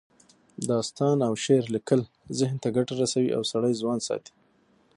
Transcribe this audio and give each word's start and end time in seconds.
داستان 0.69 1.17
او 1.27 1.33
شعر 1.45 1.63
لیکل 1.75 2.01
ذهن 2.39 2.55
ته 2.63 2.69
ګټه 2.77 2.93
رسوي 3.01 3.29
او 3.37 3.41
سړی 3.51 3.73
ځوان 3.81 3.99
ساتي 4.07 4.33